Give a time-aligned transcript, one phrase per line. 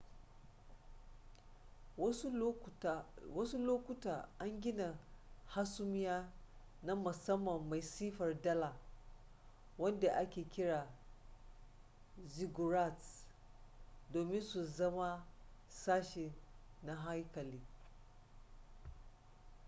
[3.35, 4.97] wasu lokuta an gina
[5.47, 6.31] hasumiya
[6.83, 8.75] na musamman mai siffar dala
[9.77, 10.87] wanda ake kira
[12.27, 13.27] ziggurats
[14.13, 15.25] domin su zama
[15.67, 16.33] sashi
[16.83, 17.61] na haikali